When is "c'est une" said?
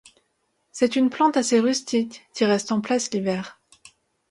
0.71-1.11